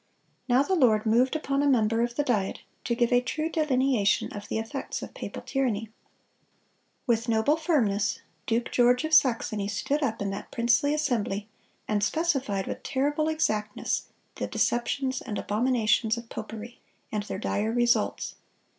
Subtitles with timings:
[0.49, 4.31] Now the Lord moved upon a member of the Diet to give a true delineation
[4.33, 5.89] of the effects of papal tyranny.
[7.05, 11.47] With noble firmness, Duke George of Saxony stood up in that princely assembly,
[11.87, 16.79] and specified with terrible exactness the deceptions and abominations of popery,
[17.11, 18.33] and their dire results.